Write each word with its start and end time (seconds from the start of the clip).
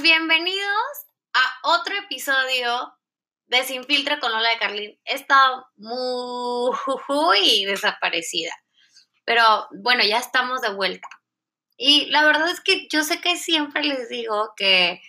Bienvenidos 0.00 1.06
a 1.34 1.68
otro 1.68 1.94
episodio 1.94 2.94
de 3.46 3.62
Sin 3.62 3.84
Filtro 3.84 4.18
con 4.20 4.32
Lola 4.32 4.48
de 4.48 4.58
Carlín. 4.58 4.98
He 5.04 5.14
estado 5.14 5.66
muy 5.76 7.64
desaparecida, 7.66 8.52
pero 9.24 9.68
bueno, 9.82 10.02
ya 10.02 10.18
estamos 10.18 10.62
de 10.62 10.72
vuelta. 10.72 11.08
Y 11.76 12.06
la 12.06 12.24
verdad 12.24 12.48
es 12.48 12.60
que 12.60 12.88
yo 12.90 13.02
sé 13.04 13.20
que 13.20 13.36
siempre 13.36 13.84
les 13.84 14.08
digo 14.08 14.54
que, 14.56 15.02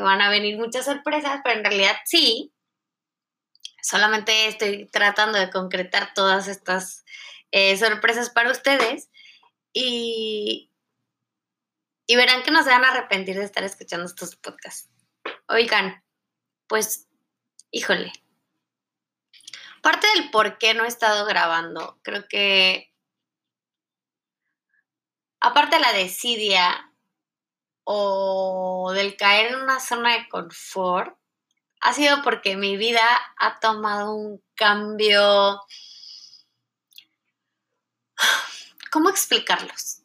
van 0.00 0.20
a 0.20 0.30
venir 0.30 0.58
muchas 0.58 0.84
sorpresas, 0.84 1.40
pero 1.42 1.58
en 1.58 1.64
realidad 1.64 1.96
sí. 2.04 2.52
Solamente 3.82 4.46
estoy 4.46 4.86
tratando 4.86 5.38
de 5.38 5.50
concretar 5.50 6.14
todas 6.14 6.46
estas 6.46 7.04
eh, 7.50 7.76
sorpresas 7.76 8.30
para 8.30 8.52
ustedes. 8.52 9.10
Y, 9.72 10.69
y 12.10 12.16
verán 12.16 12.42
que 12.42 12.50
no 12.50 12.64
se 12.64 12.70
van 12.70 12.84
a 12.84 12.88
arrepentir 12.88 13.36
de 13.38 13.44
estar 13.44 13.62
escuchando 13.62 14.04
estos 14.04 14.34
podcasts. 14.34 14.90
Oigan, 15.46 16.02
pues, 16.66 17.06
híjole. 17.70 18.12
Parte 19.80 20.08
del 20.16 20.28
por 20.32 20.58
qué 20.58 20.74
no 20.74 20.84
he 20.84 20.88
estado 20.88 21.24
grabando, 21.24 22.00
creo 22.02 22.26
que, 22.26 22.92
aparte 25.38 25.76
de 25.76 25.82
la 25.82 25.92
desidia 25.92 26.92
o 27.84 28.90
del 28.92 29.16
caer 29.16 29.52
en 29.52 29.60
una 29.60 29.78
zona 29.78 30.14
de 30.14 30.28
confort, 30.28 31.16
ha 31.80 31.92
sido 31.92 32.22
porque 32.24 32.56
mi 32.56 32.76
vida 32.76 33.06
ha 33.38 33.60
tomado 33.60 34.16
un 34.16 34.42
cambio... 34.56 35.60
¿Cómo 38.90 39.10
explicarlos? 39.10 39.99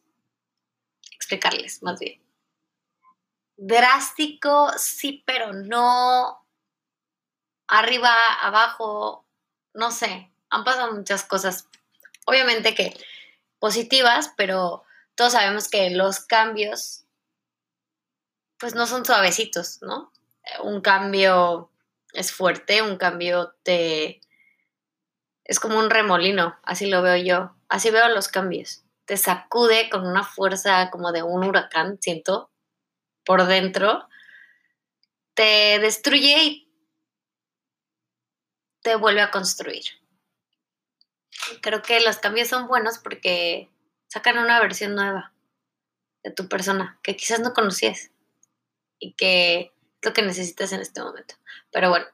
Explicarles 1.26 1.82
más 1.82 2.00
bien. 2.00 2.22
Drástico, 3.58 4.72
sí, 4.78 5.24
pero 5.26 5.54
no. 5.54 6.46
Arriba, 7.68 8.14
abajo, 8.42 9.26
no 9.74 9.92
sé. 9.92 10.32
Han 10.50 10.64
pasado 10.64 10.94
muchas 10.94 11.24
cosas. 11.24 11.68
Obviamente 12.28 12.76
que 12.76 12.96
positivas, 13.60 14.34
pero 14.38 14.84
todos 15.16 15.32
sabemos 15.32 15.68
que 15.68 15.90
los 15.90 16.20
cambios, 16.20 17.06
pues 18.60 18.76
no 18.76 18.86
son 18.86 19.04
suavecitos, 19.04 19.82
¿no? 19.82 20.12
Un 20.64 20.82
cambio 20.82 21.72
es 22.14 22.32
fuerte, 22.32 22.82
un 22.84 22.98
cambio 22.98 23.56
te... 23.64 24.22
Es 25.44 25.60
como 25.60 25.80
un 25.80 25.90
remolino, 25.90 26.58
así 26.64 26.88
lo 26.88 27.02
veo 27.02 27.18
yo, 27.18 27.56
así 27.68 27.90
veo 27.90 28.10
los 28.10 28.28
cambios 28.28 28.85
te 29.06 29.18
sacude 29.18 29.90
con 29.90 30.06
una 30.06 30.24
fuerza 30.24 30.90
como 30.92 31.12
de 31.12 31.24
un 31.24 31.44
huracán, 31.44 31.98
siento, 32.02 32.52
por 33.24 33.46
dentro, 33.46 34.08
te 35.34 35.80
destruye 35.80 36.44
y 36.44 36.72
te 38.82 38.96
vuelve 38.96 39.22
a 39.22 39.32
construir. 39.32 39.84
Creo 41.62 41.82
que 41.82 42.00
los 42.00 42.18
cambios 42.18 42.48
son 42.48 42.68
buenos 42.68 42.98
porque 42.98 43.70
sacan 44.08 44.38
una 44.38 44.60
versión 44.60 44.96
nueva 44.96 45.34
de 46.24 46.32
tu 46.32 46.48
persona 46.48 47.00
que 47.04 47.16
quizás 47.16 47.40
no 47.40 47.54
conocías 47.54 48.12
y 49.00 49.14
que 49.14 49.60
es 49.60 49.72
lo 50.02 50.14
que 50.14 50.22
necesitas 50.22 50.72
en 50.72 50.82
este 50.82 51.02
momento. 51.02 51.36
Pero 51.72 51.90
bueno, 51.90 52.06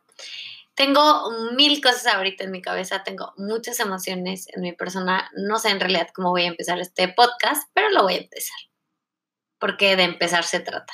tengo 0.82 1.30
mil 1.54 1.80
cosas 1.80 2.08
ahorita 2.08 2.44
en 2.44 2.50
mi 2.50 2.60
cabeza, 2.60 3.04
tengo 3.04 3.34
muchas 3.38 3.80
emociones 3.80 4.48
en 4.48 4.64
mi 4.64 4.74
persona. 4.74 5.30
No 5.36 5.59
sé 5.59 5.69
en 5.69 5.80
realidad 5.80 6.09
cómo 6.12 6.31
voy 6.31 6.46
a 6.46 6.47
empezar 6.47 6.80
este 6.80 7.08
podcast, 7.08 7.69
pero 7.75 7.92
lo 7.92 8.02
voy 8.02 8.16
a 8.16 8.22
empezar. 8.22 8.58
Porque 9.59 9.96
de 9.96 10.06
empezar 10.06 10.44
se 10.44 10.59
trata. 10.59 10.91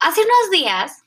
Hace 0.00 0.20
unos 0.20 0.50
días, 0.50 1.02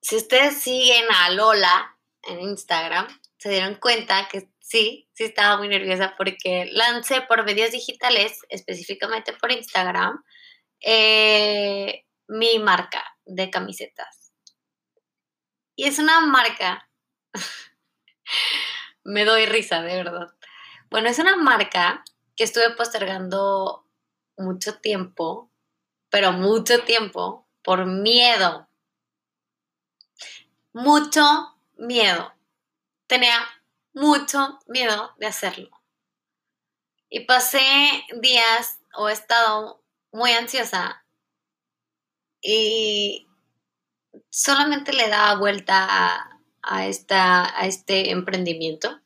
si 0.00 0.14
ustedes 0.14 0.58
siguen 0.58 1.06
a 1.10 1.30
Lola 1.30 1.98
en 2.22 2.38
Instagram, 2.38 3.08
se 3.38 3.50
dieron 3.50 3.74
cuenta 3.80 4.28
que 4.28 4.48
sí, 4.60 5.08
sí 5.12 5.24
estaba 5.24 5.56
muy 5.56 5.66
nerviosa 5.66 6.14
porque 6.16 6.68
lancé 6.70 7.22
por 7.22 7.44
medios 7.44 7.72
digitales, 7.72 8.42
específicamente 8.48 9.32
por 9.32 9.50
Instagram, 9.50 10.22
eh, 10.80 12.04
mi 12.28 12.60
marca 12.60 13.02
de 13.24 13.50
camisetas 13.50 14.17
y 15.78 15.84
es 15.84 16.00
una 16.00 16.18
marca. 16.20 16.90
Me 19.04 19.24
doy 19.24 19.46
risa, 19.46 19.80
de 19.80 19.94
verdad. 19.94 20.34
Bueno, 20.90 21.08
es 21.08 21.20
una 21.20 21.36
marca 21.36 22.02
que 22.34 22.42
estuve 22.42 22.70
postergando 22.70 23.86
mucho 24.36 24.80
tiempo, 24.80 25.52
pero 26.10 26.32
mucho 26.32 26.82
tiempo, 26.82 27.48
por 27.62 27.86
miedo. 27.86 28.68
Mucho 30.72 31.56
miedo. 31.76 32.34
Tenía 33.06 33.38
mucho 33.92 34.58
miedo 34.66 35.14
de 35.18 35.26
hacerlo. 35.26 35.70
Y 37.08 37.20
pasé 37.20 38.04
días 38.20 38.80
o 38.94 39.08
he 39.08 39.12
estado 39.12 39.84
muy 40.10 40.32
ansiosa 40.32 41.04
y 42.42 43.27
solamente 44.30 44.92
le 44.92 45.08
daba 45.08 45.38
vuelta 45.38 46.40
a, 46.62 46.86
esta, 46.86 47.58
a 47.58 47.66
este 47.66 48.10
emprendimiento 48.10 49.00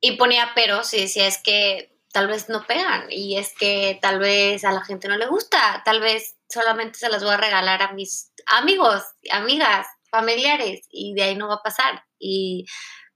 y 0.00 0.16
ponía 0.16 0.54
peros 0.54 0.94
y 0.94 1.00
decía 1.00 1.26
es 1.26 1.42
que 1.42 1.96
tal 2.12 2.28
vez 2.28 2.48
no 2.48 2.66
pegan 2.66 3.10
y 3.10 3.36
es 3.36 3.54
que 3.54 3.98
tal 4.00 4.18
vez 4.18 4.64
a 4.64 4.72
la 4.72 4.84
gente 4.84 5.08
no 5.08 5.16
le 5.16 5.26
gusta, 5.26 5.82
tal 5.84 6.00
vez 6.00 6.36
solamente 6.48 6.98
se 6.98 7.08
las 7.08 7.22
voy 7.22 7.32
a 7.32 7.38
regalar 7.38 7.82
a 7.82 7.92
mis 7.92 8.32
amigos, 8.46 9.02
amigas, 9.30 9.86
familiares 10.10 10.86
y 10.90 11.14
de 11.14 11.22
ahí 11.22 11.36
no 11.36 11.48
va 11.48 11.56
a 11.56 11.62
pasar 11.62 12.04
y 12.18 12.66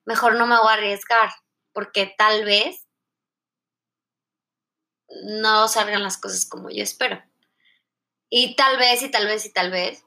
mejor 0.04 0.34
no 0.34 0.46
me 0.46 0.58
voy 0.58 0.68
a 0.68 0.74
arriesgar 0.74 1.30
porque 1.72 2.14
tal 2.18 2.44
vez 2.44 2.86
no 5.24 5.68
salgan 5.68 6.02
las 6.02 6.18
cosas 6.18 6.46
como 6.46 6.70
yo 6.70 6.82
espero. 6.82 7.22
Y 8.30 8.56
tal 8.56 8.78
vez 8.78 9.02
y 9.02 9.10
tal 9.10 9.26
vez 9.26 9.44
y 9.46 9.52
tal 9.52 9.70
vez 9.70 10.04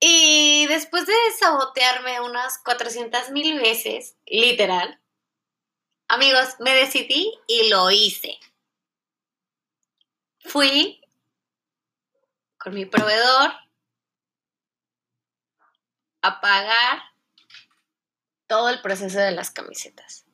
y 0.00 0.66
después 0.66 1.06
de 1.06 1.14
sabotearme 1.38 2.20
unas 2.20 2.58
400 2.58 3.30
mil 3.30 3.58
veces, 3.58 4.16
literal, 4.26 5.00
amigos, 6.08 6.56
me 6.60 6.74
decidí 6.74 7.38
y 7.46 7.68
lo 7.68 7.90
hice. 7.90 8.38
Fui 10.40 11.00
con 12.58 12.74
mi 12.74 12.86
proveedor 12.86 13.52
a 16.22 16.40
pagar 16.40 17.02
todo 18.46 18.70
el 18.70 18.80
proceso 18.80 19.18
de 19.18 19.32
las 19.32 19.50
camisetas. 19.50 20.24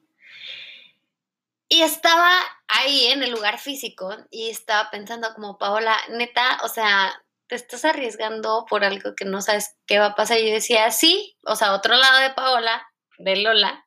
Y 1.68 1.82
estaba 1.82 2.40
ahí 2.68 3.06
en 3.06 3.22
el 3.22 3.30
lugar 3.30 3.58
físico 3.58 4.14
y 4.30 4.50
estaba 4.50 4.90
pensando 4.90 5.34
como, 5.34 5.58
Paola, 5.58 5.98
neta, 6.10 6.60
o 6.62 6.68
sea, 6.68 7.23
te 7.46 7.54
estás 7.56 7.84
arriesgando 7.84 8.64
por 8.68 8.84
algo 8.84 9.14
que 9.14 9.24
no 9.24 9.42
sabes 9.42 9.76
qué 9.86 9.98
va 9.98 10.06
a 10.06 10.14
pasar. 10.14 10.38
Y 10.38 10.48
yo 10.48 10.54
decía, 10.54 10.90
sí, 10.90 11.36
o 11.44 11.56
sea, 11.56 11.74
otro 11.74 11.94
lado 11.94 12.18
de 12.20 12.30
Paola, 12.30 12.86
de 13.18 13.36
Lola, 13.36 13.84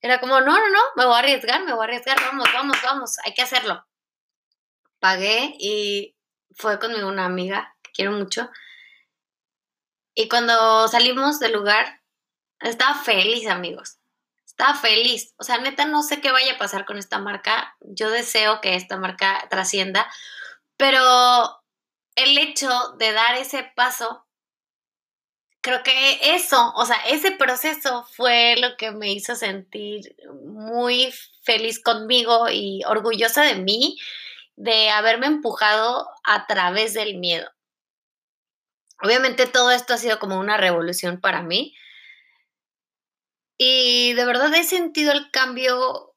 era 0.00 0.18
como, 0.18 0.40
no, 0.40 0.58
no, 0.58 0.68
no, 0.68 0.80
me 0.96 1.04
voy 1.04 1.14
a 1.14 1.18
arriesgar, 1.18 1.62
me 1.64 1.72
voy 1.72 1.82
a 1.82 1.84
arriesgar, 1.84 2.18
vamos, 2.20 2.48
vamos, 2.52 2.78
vamos, 2.82 3.18
hay 3.24 3.34
que 3.34 3.42
hacerlo. 3.42 3.86
Pagué 4.98 5.54
y 5.58 6.16
fue 6.56 6.78
conmigo 6.78 7.08
una 7.08 7.26
amiga 7.26 7.76
que 7.82 7.90
quiero 7.92 8.12
mucho. 8.12 8.50
Y 10.14 10.28
cuando 10.28 10.88
salimos 10.88 11.38
del 11.38 11.52
lugar, 11.52 12.02
estaba 12.60 12.94
feliz, 12.94 13.46
amigos. 13.48 13.98
Estaba 14.46 14.74
feliz. 14.74 15.34
O 15.38 15.44
sea, 15.44 15.58
neta, 15.58 15.86
no 15.86 16.02
sé 16.02 16.20
qué 16.20 16.32
vaya 16.32 16.54
a 16.54 16.58
pasar 16.58 16.84
con 16.84 16.98
esta 16.98 17.18
marca. 17.18 17.76
Yo 17.80 18.10
deseo 18.10 18.60
que 18.60 18.74
esta 18.74 18.98
marca 18.98 19.46
trascienda. 19.48 20.10
Pero 20.76 21.59
el 22.16 22.38
hecho 22.38 22.68
de 22.98 23.12
dar 23.12 23.36
ese 23.36 23.64
paso, 23.74 24.26
creo 25.60 25.82
que 25.82 26.34
eso, 26.34 26.72
o 26.74 26.86
sea, 26.86 26.96
ese 27.08 27.32
proceso 27.32 28.06
fue 28.12 28.56
lo 28.58 28.76
que 28.76 28.90
me 28.92 29.12
hizo 29.12 29.34
sentir 29.36 30.16
muy 30.44 31.12
feliz 31.42 31.82
conmigo 31.82 32.48
y 32.50 32.82
orgullosa 32.86 33.42
de 33.42 33.56
mí, 33.56 33.98
de 34.56 34.90
haberme 34.90 35.26
empujado 35.26 36.08
a 36.24 36.46
través 36.46 36.94
del 36.94 37.18
miedo. 37.18 37.50
Obviamente 39.02 39.46
todo 39.46 39.70
esto 39.70 39.94
ha 39.94 39.98
sido 39.98 40.18
como 40.18 40.38
una 40.38 40.56
revolución 40.56 41.20
para 41.20 41.42
mí. 41.42 41.74
Y 43.56 44.12
de 44.14 44.24
verdad 44.24 44.54
he 44.54 44.64
sentido 44.64 45.12
el 45.12 45.30
cambio 45.30 46.09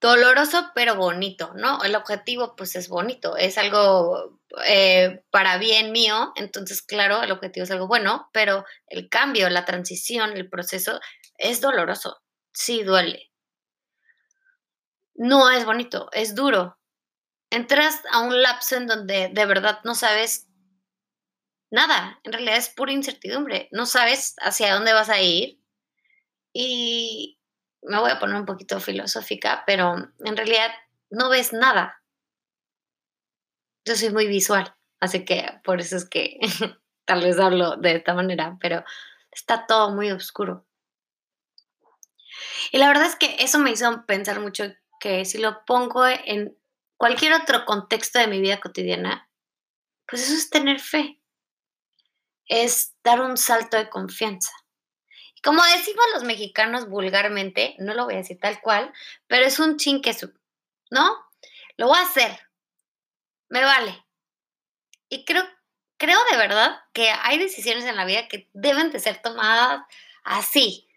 doloroso 0.00 0.70
pero 0.74 0.96
bonito, 0.96 1.52
¿no? 1.54 1.82
El 1.82 1.96
objetivo 1.96 2.54
pues 2.56 2.76
es 2.76 2.88
bonito, 2.88 3.36
es 3.36 3.58
algo 3.58 4.40
eh, 4.66 5.22
para 5.30 5.58
bien 5.58 5.92
mío, 5.92 6.32
entonces 6.36 6.82
claro, 6.82 7.22
el 7.22 7.32
objetivo 7.32 7.64
es 7.64 7.70
algo 7.70 7.88
bueno, 7.88 8.28
pero 8.32 8.64
el 8.86 9.08
cambio, 9.08 9.50
la 9.50 9.64
transición, 9.64 10.36
el 10.36 10.48
proceso 10.48 11.00
es 11.36 11.60
doloroso, 11.60 12.22
sí 12.52 12.82
duele. 12.82 13.30
no 15.14 15.50
es 15.50 15.64
bonito, 15.64 16.08
es 16.12 16.34
duro. 16.34 16.78
Entras 17.50 18.02
a 18.12 18.20
un 18.20 18.42
lapso 18.42 18.76
en 18.76 18.86
donde 18.86 19.30
de 19.32 19.46
verdad 19.46 19.80
no 19.84 19.94
sabes 19.94 20.48
nada, 21.70 22.20
en 22.24 22.32
realidad 22.32 22.56
es 22.56 22.68
pura 22.70 22.92
incertidumbre, 22.92 23.68
no 23.72 23.86
sabes 23.86 24.36
hacia 24.40 24.74
dónde 24.74 24.92
vas 24.92 25.08
a 25.10 25.20
ir 25.20 25.60
y 26.52 27.37
me 27.88 27.98
voy 27.98 28.10
a 28.10 28.18
poner 28.18 28.36
un 28.36 28.46
poquito 28.46 28.80
filosófica, 28.80 29.64
pero 29.66 29.96
en 30.24 30.36
realidad 30.36 30.70
no 31.10 31.28
ves 31.28 31.52
nada. 31.52 32.02
Yo 33.84 33.96
soy 33.96 34.10
muy 34.10 34.26
visual, 34.26 34.74
así 35.00 35.24
que 35.24 35.60
por 35.64 35.80
eso 35.80 35.96
es 35.96 36.08
que 36.08 36.38
tal 37.06 37.22
vez 37.22 37.38
hablo 37.38 37.76
de 37.76 37.96
esta 37.96 38.14
manera, 38.14 38.56
pero 38.60 38.84
está 39.30 39.66
todo 39.66 39.90
muy 39.94 40.10
oscuro. 40.10 40.66
Y 42.70 42.78
la 42.78 42.88
verdad 42.88 43.06
es 43.06 43.16
que 43.16 43.36
eso 43.38 43.58
me 43.58 43.70
hizo 43.70 44.04
pensar 44.06 44.40
mucho 44.40 44.64
que 45.00 45.24
si 45.24 45.38
lo 45.38 45.64
pongo 45.64 46.06
en 46.06 46.56
cualquier 46.96 47.32
otro 47.32 47.64
contexto 47.64 48.18
de 48.18 48.26
mi 48.26 48.40
vida 48.40 48.60
cotidiana, 48.60 49.30
pues 50.06 50.22
eso 50.22 50.34
es 50.34 50.50
tener 50.50 50.80
fe, 50.80 51.20
es 52.46 52.94
dar 53.02 53.20
un 53.20 53.36
salto 53.36 53.76
de 53.76 53.88
confianza. 53.88 54.52
Como 55.42 55.62
decimos 55.64 56.04
los 56.14 56.24
mexicanos 56.24 56.88
vulgarmente, 56.88 57.76
no 57.78 57.94
lo 57.94 58.04
voy 58.04 58.14
a 58.14 58.18
decir 58.18 58.38
tal 58.40 58.60
cual, 58.60 58.92
pero 59.26 59.44
es 59.44 59.58
un 59.58 59.76
chinquesu, 59.76 60.32
¿no? 60.90 61.16
Lo 61.76 61.88
voy 61.88 61.98
a 61.98 62.02
hacer, 62.02 62.38
me 63.48 63.62
vale. 63.62 64.04
Y 65.08 65.24
creo, 65.24 65.44
creo 65.96 66.18
de 66.30 66.36
verdad 66.36 66.80
que 66.92 67.10
hay 67.10 67.38
decisiones 67.38 67.84
en 67.84 67.96
la 67.96 68.04
vida 68.04 68.28
que 68.28 68.48
deben 68.52 68.90
de 68.90 69.00
ser 69.00 69.22
tomadas 69.22 69.82
así. 70.24 70.88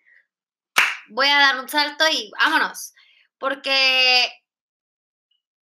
Voy 1.10 1.28
a 1.28 1.40
dar 1.40 1.60
un 1.60 1.70
salto 1.70 2.06
y 2.10 2.32
vámonos 2.40 2.94
porque 3.38 4.32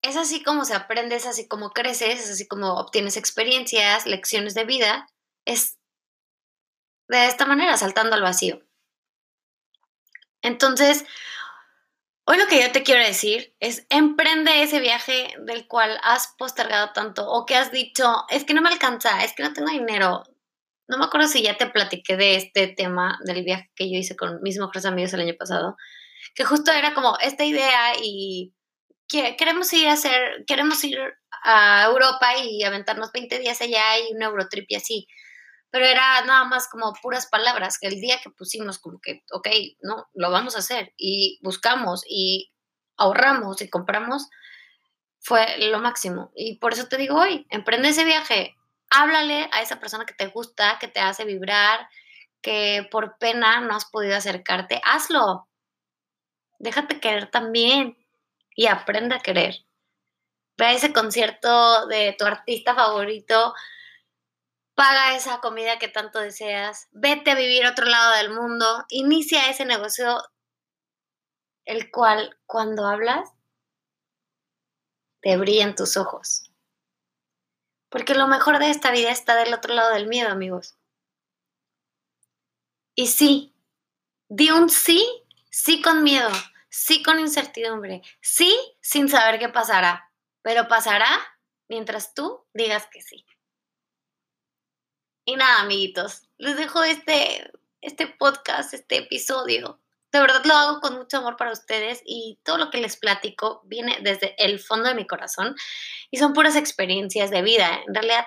es 0.02 0.18
así 0.18 0.44
como 0.44 0.66
se 0.66 0.74
aprende, 0.74 1.16
es 1.16 1.26
así 1.26 1.48
como 1.48 1.72
creces, 1.72 2.20
es 2.22 2.32
así 2.32 2.48
como 2.48 2.74
obtienes 2.74 3.18
experiencias, 3.18 4.06
lecciones 4.06 4.56
de 4.56 4.66
vida, 4.66 5.08
es 5.46 5.78
de 7.20 7.28
esta 7.28 7.46
manera, 7.46 7.76
saltando 7.78 8.16
al 8.16 8.22
vacío. 8.22 8.62
Entonces, 10.42 11.06
hoy 12.26 12.38
lo 12.38 12.48
que 12.48 12.62
yo 12.62 12.72
te 12.72 12.84
quiero 12.84 13.04
decir 13.04 13.54
es, 13.60 13.86
emprende 13.90 14.64
ese 14.64 14.80
viaje 14.80 15.34
del 15.42 15.68
cual 15.68 16.00
has 16.04 16.34
postergado 16.38 16.94
tanto 16.94 17.30
o 17.30 17.46
que 17.46 17.56
has 17.56 17.72
dicho, 17.72 18.26
es 18.30 18.46
que 18.46 18.54
no 18.54 18.62
me 18.62 18.70
alcanza, 18.70 19.24
es 19.24 19.34
que 19.34 19.44
no 19.44 19.54
tengo 19.54 19.70
dinero. 19.70 20.24
No 20.88 20.98
me 20.98 21.06
acuerdo 21.06 21.28
si 21.28 21.44
ya 21.44 21.58
te 21.58 21.68
platiqué 21.68 22.18
de 22.18 22.36
este 22.36 22.68
tema 22.68 23.20
del 23.26 23.44
viaje 23.44 23.72
que 23.76 23.92
yo 23.92 23.98
hice 23.98 24.16
con 24.16 24.42
mis 24.42 24.58
mejores 24.58 24.86
amigos 24.86 25.14
el 25.14 25.22
año 25.22 25.36
pasado, 25.38 25.76
que 26.34 26.46
justo 26.46 26.72
era 26.72 26.94
como 26.94 27.18
esta 27.20 27.44
idea 27.46 27.94
y 28.02 28.54
queremos 29.38 29.72
ir 29.74 29.88
a 29.90 29.94
hacer, 29.94 30.46
queremos 30.48 30.84
ir 30.84 30.98
a 31.44 31.86
Europa 31.86 32.38
y 32.38 32.64
aventarnos 32.64 33.12
20 33.12 33.40
días 33.40 33.62
allá 33.62 34.00
y 34.00 34.14
un 34.14 34.22
Eurotrip 34.22 34.66
y 34.70 34.76
así. 34.76 35.08
Pero 35.72 35.86
era 35.86 36.22
nada 36.26 36.44
más 36.46 36.68
como 36.68 36.94
puras 37.02 37.28
palabras, 37.28 37.80
que 37.80 37.88
el 37.88 38.02
día 38.02 38.20
que 38.22 38.30
pusimos 38.30 38.78
como 38.80 39.00
que, 39.00 39.24
ok, 39.32 39.48
no, 39.82 40.10
lo 40.14 40.30
vamos 40.30 40.56
a 40.56 40.60
hacer 40.60 40.94
y 40.98 41.40
buscamos 41.42 42.04
y 42.08 42.52
ahorramos 42.98 43.62
y 43.62 43.70
compramos, 43.70 44.30
fue 45.20 45.58
lo 45.70 45.80
máximo. 45.80 46.32
Y 46.36 46.58
por 46.58 46.74
eso 46.74 46.88
te 46.88 46.98
digo 46.98 47.16
hoy, 47.20 47.48
emprende 47.50 47.90
ese 47.90 48.06
viaje, 48.06 48.56
háblale 48.90 49.50
a 49.52 49.62
esa 49.62 49.80
persona 49.80 50.06
que 50.06 50.14
te 50.14 50.28
gusta, 50.28 50.78
que 50.80 50.88
te 50.88 51.00
hace 51.00 51.24
vibrar, 51.24 51.88
que 52.42 52.88
por 52.92 53.18
pena 53.18 53.62
no 53.62 53.76
has 53.76 53.86
podido 53.86 54.16
acercarte, 54.16 54.82
hazlo, 54.84 55.48
déjate 56.60 57.00
querer 57.00 57.30
también 57.30 57.98
y 58.56 58.68
aprende 58.68 59.16
a 59.16 59.20
querer. 59.20 59.66
Ve 60.58 60.66
a 60.66 60.74
ese 60.74 60.94
concierto 60.94 61.88
de 61.88 62.16
tu 62.18 62.26
artista 62.26 62.76
favorito, 62.76 63.54
paga 64.76 65.16
esa 65.16 65.40
comida 65.40 65.80
que 65.80 65.88
tanto 65.88 66.20
deseas, 66.20 66.88
vete 66.92 67.32
a 67.32 67.36
vivir 67.36 67.66
a 67.66 67.72
otro 67.72 67.86
lado 67.86 68.16
del 68.18 68.32
mundo, 68.34 68.86
inicia 68.90 69.50
ese 69.50 69.66
negocio, 69.66 70.22
el 71.66 71.92
cual 71.92 72.40
cuando 72.46 72.86
hablas 72.88 73.30
te 75.22 75.38
brillan 75.38 75.76
tus 75.76 75.98
ojos. 75.98 76.52
Porque 77.90 78.16
lo 78.16 78.28
mejor 78.28 78.60
de 78.60 78.70
esta 78.70 78.92
vida 78.92 79.12
está 79.12 79.36
del 79.36 79.54
otro 79.54 79.74
lado 79.74 79.94
del 79.94 80.08
miedo, 80.08 80.30
amigos. 80.30 80.78
Y 82.96 83.08
sí, 83.08 83.56
di 84.30 84.52
un 84.52 84.70
sí, 84.70 85.06
sí 85.50 85.82
con 85.82 86.04
miedo, 86.04 86.30
sí 86.70 87.04
con 87.04 87.20
incertidumbre, 87.20 88.02
sí 88.22 88.58
sin 88.82 89.10
saber 89.10 89.40
qué 89.40 89.50
pasará, 89.50 90.12
pero 90.42 90.68
pasará 90.68 91.08
mientras 91.68 92.14
tú 92.14 92.46
digas 92.54 92.88
que 92.88 93.02
sí. 93.02 93.26
Y 95.26 95.36
nada, 95.36 95.62
amiguitos, 95.62 96.24
les 96.38 96.58
dejo 96.58 96.84
este, 96.84 97.52
este 97.82 98.08
podcast, 98.08 98.74
este 98.74 98.98
episodio. 98.98 99.80
De 100.12 100.20
verdad 100.20 100.44
lo 100.46 100.56
hago 100.56 100.82
con 100.82 100.98
mucho 100.98 101.18
amor 101.18 101.38
para 101.38 101.52
ustedes 101.52 102.02
y 102.06 102.40
todo 102.44 102.58
lo 102.58 102.70
que 102.70 102.80
les 102.80 102.98
platico 102.98 103.62
viene 103.66 104.00
desde 104.02 104.36
el 104.44 104.60
fondo 104.60 104.90
de 104.90 104.96
mi 104.96 105.08
corazón 105.08 105.56
y 106.10 106.18
son 106.18 106.34
puras 106.34 106.56
experiencias 106.56 107.32
de 107.32 107.42
vida. 107.42 107.82
En 107.88 107.94
realidad, 107.94 108.26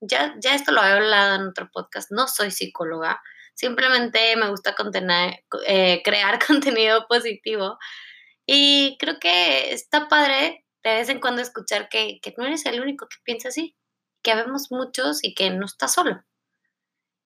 ya, 0.00 0.34
ya 0.38 0.54
esto 0.54 0.72
lo 0.72 0.82
he 0.82 0.90
hablado 0.90 1.36
en 1.36 1.48
otro 1.48 1.70
podcast, 1.72 2.10
no 2.10 2.28
soy 2.28 2.50
psicóloga, 2.50 3.20
Simplemente 3.58 4.36
me 4.36 4.50
gusta 4.50 4.76
eh, 5.66 6.00
crear 6.04 6.38
contenido 6.46 7.06
positivo. 7.08 7.76
Y 8.46 8.96
creo 9.00 9.18
que 9.18 9.72
está 9.72 10.06
padre 10.06 10.64
de 10.84 10.90
vez 10.94 11.08
en 11.08 11.18
cuando 11.18 11.42
escuchar 11.42 11.88
que, 11.88 12.20
que 12.22 12.32
no 12.38 12.46
eres 12.46 12.64
el 12.66 12.80
único 12.80 13.08
que 13.08 13.16
piensa 13.24 13.48
así, 13.48 13.74
que 14.22 14.32
habemos 14.32 14.70
muchos 14.70 15.22
y 15.22 15.34
que 15.34 15.50
no 15.50 15.66
estás 15.66 15.94
solo. 15.94 16.22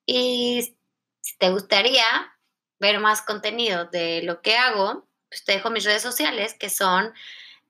Y 0.06 0.76
si 1.20 1.38
te 1.38 1.50
gustaría 1.50 2.04
ver 2.80 2.98
más 2.98 3.22
contenido 3.22 3.86
de 3.86 4.22
lo 4.22 4.42
que 4.42 4.56
hago, 4.56 5.08
pues 5.28 5.44
te 5.44 5.52
dejo 5.52 5.70
mis 5.70 5.84
redes 5.84 6.02
sociales 6.02 6.54
que 6.58 6.68
son 6.68 7.12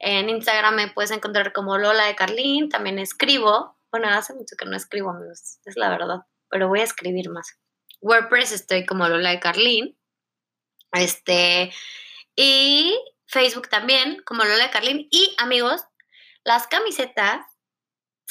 en 0.02 0.28
Instagram 0.28 0.74
me 0.74 0.88
puedes 0.88 1.12
encontrar 1.12 1.52
como 1.52 1.78
Lola 1.78 2.06
de 2.06 2.16
Carlín, 2.16 2.68
también 2.68 2.98
escribo. 2.98 3.76
Bueno, 3.92 4.08
hace 4.08 4.34
mucho 4.34 4.56
que 4.58 4.64
no 4.64 4.76
escribo, 4.76 5.10
amigos, 5.10 5.58
es 5.64 5.76
la 5.76 5.90
verdad, 5.90 6.22
pero 6.50 6.66
voy 6.66 6.80
a 6.80 6.84
escribir 6.84 7.30
más. 7.30 7.56
WordPress 8.00 8.50
estoy 8.50 8.84
como 8.84 9.08
Lola 9.08 9.30
de 9.30 9.38
Carlín. 9.38 9.96
Este, 10.92 11.72
y 12.34 12.98
Facebook 13.26 13.68
también, 13.68 14.20
como 14.24 14.42
Lola 14.42 14.64
de 14.64 14.70
Carlín. 14.70 15.06
Y 15.12 15.36
amigos, 15.38 15.84
las 16.42 16.66
camisetas 16.66 17.46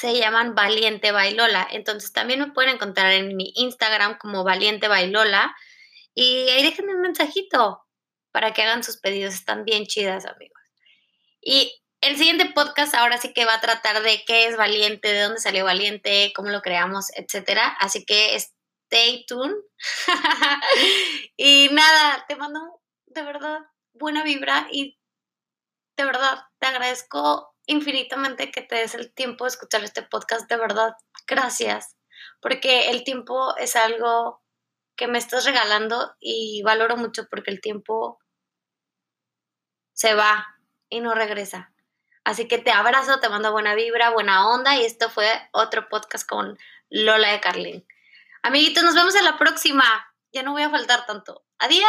se 0.01 0.17
llaman 0.17 0.55
Valiente 0.55 1.11
Bailola. 1.11 1.67
Entonces 1.69 2.11
también 2.11 2.39
me 2.39 2.51
pueden 2.51 2.73
encontrar 2.73 3.13
en 3.13 3.37
mi 3.37 3.53
Instagram 3.55 4.17
como 4.17 4.43
Valiente 4.43 4.87
Bailola. 4.87 5.55
Y 6.15 6.49
ahí 6.49 6.63
déjenme 6.63 6.95
un 6.95 7.01
mensajito 7.01 7.83
para 8.31 8.51
que 8.51 8.63
hagan 8.63 8.83
sus 8.83 8.97
pedidos. 8.97 9.35
Están 9.35 9.63
bien 9.63 9.85
chidas, 9.85 10.25
amigos. 10.25 10.59
Y 11.39 11.83
el 12.01 12.17
siguiente 12.17 12.51
podcast 12.55 12.95
ahora 12.95 13.19
sí 13.19 13.31
que 13.31 13.45
va 13.45 13.53
a 13.53 13.61
tratar 13.61 14.01
de 14.01 14.23
qué 14.25 14.47
es 14.47 14.57
Valiente, 14.57 15.13
de 15.13 15.21
dónde 15.21 15.39
salió 15.39 15.65
Valiente, 15.65 16.33
cómo 16.35 16.49
lo 16.49 16.63
creamos, 16.63 17.11
etcétera. 17.15 17.67
Así 17.79 18.03
que 18.03 18.35
stay 18.35 19.23
tuned. 19.27 19.53
y 21.37 21.69
nada, 21.73 22.25
te 22.27 22.35
mando 22.35 22.59
de 23.05 23.21
verdad 23.21 23.59
buena 23.93 24.23
vibra 24.23 24.67
y 24.71 24.97
de 25.95 26.05
verdad 26.05 26.39
te 26.57 26.65
agradezco 26.65 27.50
infinitamente 27.65 28.51
que 28.51 28.61
te 28.61 28.75
des 28.75 28.95
el 28.95 29.13
tiempo 29.13 29.45
de 29.45 29.49
escuchar 29.49 29.83
este 29.83 30.03
podcast. 30.03 30.49
De 30.49 30.57
verdad, 30.57 30.93
gracias. 31.27 31.95
Porque 32.41 32.89
el 32.89 33.03
tiempo 33.03 33.55
es 33.57 33.75
algo 33.75 34.41
que 34.95 35.07
me 35.07 35.17
estás 35.17 35.45
regalando 35.45 36.15
y 36.19 36.61
valoro 36.63 36.97
mucho 36.97 37.27
porque 37.29 37.51
el 37.51 37.61
tiempo 37.61 38.19
se 39.93 40.13
va 40.13 40.47
y 40.89 41.01
no 41.01 41.13
regresa. 41.13 41.73
Así 42.23 42.47
que 42.47 42.59
te 42.59 42.71
abrazo, 42.71 43.19
te 43.19 43.29
mando 43.29 43.51
buena 43.51 43.73
vibra, 43.73 44.11
buena 44.11 44.47
onda 44.47 44.75
y 44.75 44.85
esto 44.85 45.09
fue 45.09 45.27
otro 45.53 45.89
podcast 45.89 46.27
con 46.27 46.57
Lola 46.89 47.31
de 47.31 47.39
Carlin. 47.39 47.87
Amiguitos, 48.43 48.83
nos 48.83 48.95
vemos 48.95 49.15
en 49.15 49.25
la 49.25 49.37
próxima. 49.37 49.83
Ya 50.31 50.43
no 50.43 50.51
voy 50.51 50.63
a 50.63 50.69
faltar 50.69 51.05
tanto. 51.05 51.43
Adiós. 51.59 51.87